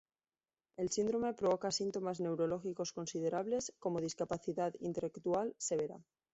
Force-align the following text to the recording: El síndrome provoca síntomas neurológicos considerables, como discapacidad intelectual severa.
El 0.77 0.89
síndrome 0.89 1.35
provoca 1.35 1.69
síntomas 1.69 2.19
neurológicos 2.19 2.91
considerables, 2.91 3.71
como 3.77 4.01
discapacidad 4.01 4.73
intelectual 4.79 5.53
severa. 5.59 6.03